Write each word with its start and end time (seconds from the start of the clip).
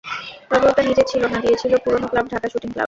তবে 0.49 0.65
ওটা 0.69 0.81
নিজের 0.83 1.05
ছিল 1.11 1.23
না, 1.25 1.37
দিয়েছিল 1.43 1.73
পুরোনো 1.83 2.07
ক্লাব 2.07 2.25
ঢাকা 2.31 2.47
শুটিং 2.49 2.69
ক্লাব। 2.69 2.79